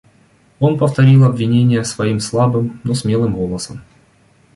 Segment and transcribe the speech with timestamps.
[0.59, 3.83] Он повторил обвинения свои слабым, но смелым голосом.